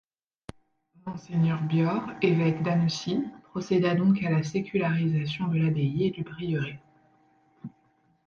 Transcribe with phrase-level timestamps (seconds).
[1.05, 6.79] Monseigneur Biord, évêque d'Annecy, procéda donc à la sécularisation de l'abbaye et du prieuré.